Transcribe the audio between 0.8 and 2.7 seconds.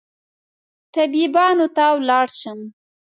طبيبانو ته ولاړ شم